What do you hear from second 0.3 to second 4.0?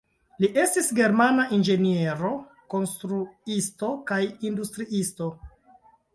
Li estis germana inĝeniero, konstruisto